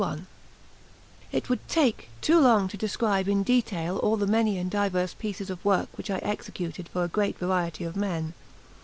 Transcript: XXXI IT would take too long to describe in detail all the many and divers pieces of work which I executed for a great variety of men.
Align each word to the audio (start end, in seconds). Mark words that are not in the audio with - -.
XXXI 0.01 0.25
IT 1.31 1.47
would 1.47 1.67
take 1.67 2.09
too 2.21 2.39
long 2.39 2.67
to 2.67 2.75
describe 2.75 3.27
in 3.29 3.43
detail 3.43 3.97
all 3.99 4.17
the 4.17 4.25
many 4.25 4.57
and 4.57 4.71
divers 4.71 5.13
pieces 5.13 5.51
of 5.51 5.63
work 5.63 5.95
which 5.95 6.09
I 6.09 6.17
executed 6.23 6.89
for 6.89 7.03
a 7.03 7.07
great 7.07 7.37
variety 7.37 7.83
of 7.83 7.95
men. 7.95 8.33